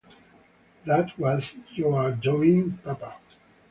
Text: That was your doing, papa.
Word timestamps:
That 0.87 1.15
was 1.19 1.53
your 1.75 2.09
doing, 2.13 2.79
papa. 2.83 3.17